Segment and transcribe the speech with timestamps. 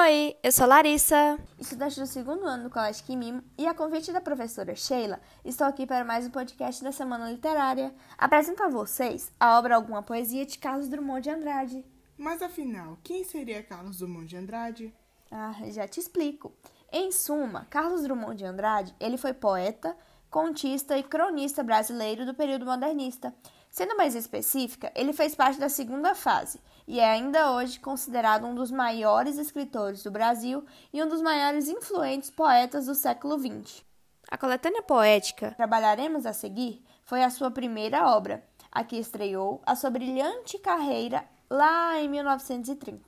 [0.00, 4.20] Oi, eu sou Larissa, estudante do segundo ano do Colégio Quimimo, e a convite da
[4.20, 7.92] professora Sheila, estou aqui para mais um podcast da Semana Literária.
[8.16, 11.84] Apresento a vocês a obra Alguma Poesia de Carlos Drummond de Andrade.
[12.16, 14.94] Mas afinal, quem seria Carlos Drummond de Andrade?
[15.32, 16.52] Ah, já te explico.
[16.92, 19.96] Em suma, Carlos Drummond de Andrade, ele foi poeta,
[20.30, 23.34] contista e cronista brasileiro do período modernista.
[23.70, 28.54] Sendo mais específica, ele fez parte da segunda fase e é ainda hoje considerado um
[28.54, 33.84] dos maiores escritores do Brasil e um dos maiores influentes poetas do século XX.
[34.30, 39.74] A coletânea poética Trabalharemos a seguir foi a sua primeira obra, a que estreou a
[39.74, 43.07] sua brilhante carreira lá em 1930.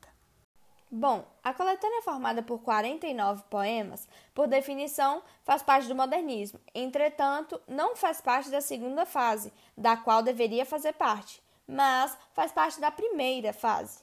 [0.92, 6.58] Bom, a coletânea é formada por 49 poemas, por definição, faz parte do modernismo.
[6.74, 12.80] Entretanto, não faz parte da segunda fase, da qual deveria fazer parte, mas faz parte
[12.80, 14.00] da primeira fase.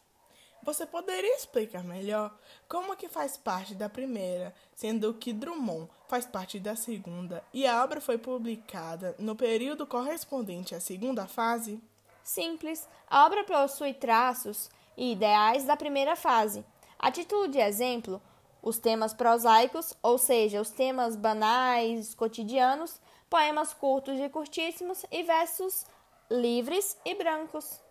[0.64, 2.34] Você poderia explicar melhor
[2.70, 7.84] como que faz parte da primeira, sendo que Drummond faz parte da segunda e a
[7.84, 11.82] obra foi publicada no período correspondente à segunda fase?
[12.24, 12.88] Simples.
[13.10, 16.66] A obra possui traços e ideais da primeira fase,
[17.00, 18.22] a título de exemplo,
[18.62, 25.86] os temas prosaicos, ou seja, os temas banais, cotidianos, poemas curtos e curtíssimos e versos
[26.30, 27.82] livres e brancos.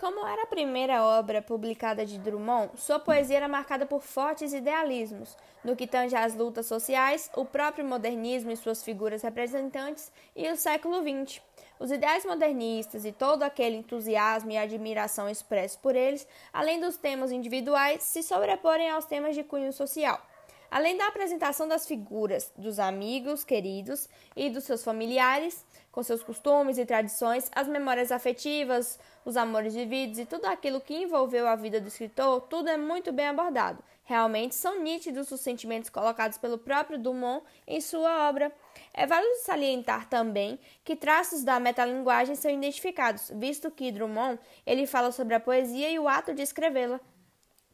[0.00, 5.36] Como era a primeira obra publicada de Drummond, sua poesia era marcada por fortes idealismos,
[5.62, 10.56] no que tange às lutas sociais, o próprio modernismo e suas figuras representantes e o
[10.56, 11.40] século XX.
[11.82, 17.32] Os ideais modernistas e todo aquele entusiasmo e admiração expressos por eles, além dos temas
[17.32, 20.24] individuais, se sobreporem aos temas de cunho social.
[20.72, 26.78] Além da apresentação das figuras dos amigos queridos e dos seus familiares, com seus costumes
[26.78, 31.78] e tradições, as memórias afetivas, os amores vividos e tudo aquilo que envolveu a vida
[31.78, 33.84] do escritor, tudo é muito bem abordado.
[34.04, 38.50] Realmente são nítidos os sentimentos colocados pelo próprio Dumont em sua obra.
[38.94, 45.12] É válido salientar também que traços da metalinguagem são identificados, visto que Drummond ele fala
[45.12, 46.98] sobre a poesia e o ato de escrevê-la.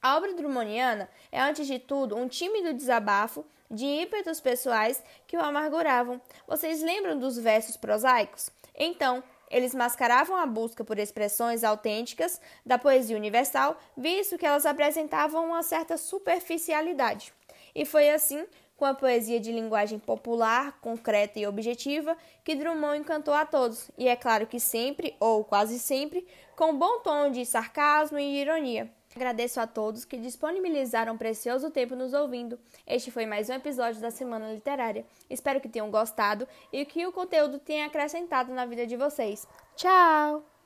[0.00, 5.42] A obra drummondiana é, antes de tudo, um tímido desabafo de ímpetos pessoais que o
[5.42, 6.20] amarguravam.
[6.46, 8.50] Vocês lembram dos versos prosaicos?
[8.74, 15.46] Então, eles mascaravam a busca por expressões autênticas da poesia universal, visto que elas apresentavam
[15.46, 17.32] uma certa superficialidade.
[17.74, 23.34] E foi assim com a poesia de linguagem popular, concreta e objetiva, que Drummond encantou
[23.34, 28.18] a todos, e é claro que sempre, ou quase sempre, com bom tom de sarcasmo
[28.20, 28.88] e ironia.
[29.18, 32.56] Agradeço a todos que disponibilizaram precioso tempo nos ouvindo.
[32.86, 35.04] Este foi mais um episódio da Semana Literária.
[35.28, 39.44] Espero que tenham gostado e que o conteúdo tenha acrescentado na vida de vocês.
[39.74, 40.57] Tchau!